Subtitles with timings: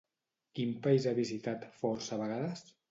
[0.59, 2.69] Quin país ha visitat força vegades?